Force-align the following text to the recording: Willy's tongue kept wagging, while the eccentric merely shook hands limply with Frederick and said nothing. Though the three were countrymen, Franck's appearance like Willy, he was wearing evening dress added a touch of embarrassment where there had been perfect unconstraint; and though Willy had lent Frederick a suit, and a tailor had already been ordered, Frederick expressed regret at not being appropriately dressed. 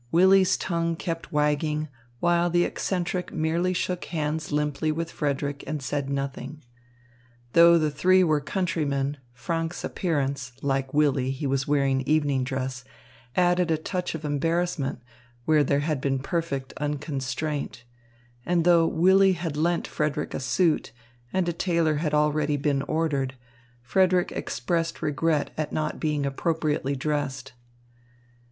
Willy's 0.11 0.57
tongue 0.57 0.95
kept 0.95 1.31
wagging, 1.31 1.87
while 2.19 2.49
the 2.49 2.63
eccentric 2.63 3.31
merely 3.31 3.71
shook 3.71 4.05
hands 4.05 4.51
limply 4.51 4.91
with 4.91 5.11
Frederick 5.11 5.63
and 5.67 5.79
said 5.79 6.09
nothing. 6.09 6.63
Though 7.53 7.77
the 7.77 7.91
three 7.91 8.23
were 8.23 8.41
countrymen, 8.41 9.17
Franck's 9.31 9.83
appearance 9.83 10.53
like 10.63 10.91
Willy, 10.91 11.29
he 11.29 11.45
was 11.45 11.67
wearing 11.67 12.01
evening 12.07 12.43
dress 12.43 12.83
added 13.35 13.69
a 13.69 13.77
touch 13.77 14.15
of 14.15 14.25
embarrassment 14.25 15.03
where 15.45 15.63
there 15.63 15.81
had 15.81 16.01
been 16.01 16.17
perfect 16.17 16.73
unconstraint; 16.77 17.83
and 18.43 18.63
though 18.65 18.87
Willy 18.87 19.33
had 19.33 19.55
lent 19.55 19.85
Frederick 19.85 20.33
a 20.33 20.39
suit, 20.39 20.91
and 21.31 21.47
a 21.47 21.53
tailor 21.53 21.97
had 21.97 22.15
already 22.15 22.57
been 22.57 22.81
ordered, 22.81 23.35
Frederick 23.83 24.31
expressed 24.31 25.03
regret 25.03 25.51
at 25.57 25.71
not 25.71 25.99
being 25.99 26.25
appropriately 26.25 26.95
dressed. 26.95 27.53